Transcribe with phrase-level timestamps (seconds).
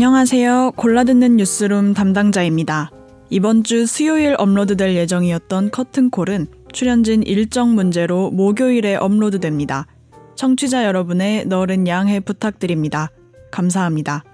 [0.00, 0.72] 안녕하세요.
[0.76, 2.90] 골라듣는 뉴스룸 담당자입니다.
[3.28, 9.86] 이번 주 수요일 업로드될 예정이었던 커튼콜은 출연진 일정 문제로 목요일에 업로드됩니다.
[10.36, 13.10] 청취자 여러분의 너른 양해 부탁드립니다.
[13.50, 14.24] 감사합니다.